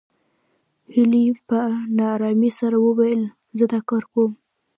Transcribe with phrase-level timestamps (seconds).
[0.93, 1.59] هيلې په
[1.95, 3.21] نا آرامۍ سره وويل
[3.57, 4.31] زه دا کار کوم